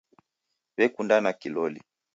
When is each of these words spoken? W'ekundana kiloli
W'ekundana 0.75 1.29
kiloli 1.39 1.79